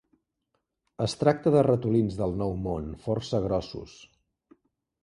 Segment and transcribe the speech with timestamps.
[1.05, 3.97] Es tracta de ratolins del Nou Món força grossos.